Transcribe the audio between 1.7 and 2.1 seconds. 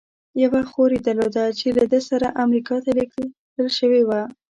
له ده